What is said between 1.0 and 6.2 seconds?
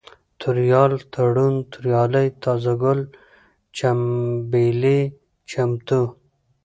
تړون، توريالی، تازه گل، چمبېلى، چمتو